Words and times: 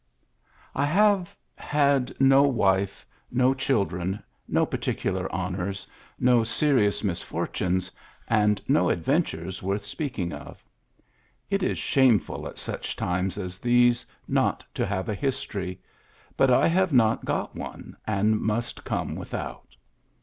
^^I 0.75 0.87
HAYE 0.87 1.27
had 1.57 2.19
no 2.19 2.51
vn.fe, 2.51 3.05
no 3.29 3.53
cMldrenj 3.53 4.23
no 4.47 4.65
particular 4.65 5.29
honors^ 5.29 5.85
no 6.19 6.43
serious 6.43 7.03
misfort 7.03 7.53
unes^ 7.61 7.91
and 8.27 8.59
no 8.67 8.89
adventures 8.89 9.61
worth 9.61 9.85
speaking 9.85 10.33
of. 10.33 10.63
It 11.51 11.61
is 11.61 11.77
shameful 11.77 12.47
at 12.47 12.57
such 12.57 12.95
times 12.95 13.37
as 13.37 13.59
these 13.59 14.07
not 14.27 14.65
to 14.73 14.87
have 14.87 15.07
a 15.07 15.13
history; 15.13 15.79
but 16.35 16.49
I 16.49 16.65
have 16.67 16.91
not 16.91 17.23
got 17.23 17.55
one, 17.55 17.95
and 18.07 18.41
must 18.41 18.83
come 18.83 19.13
without.'' 19.15 19.75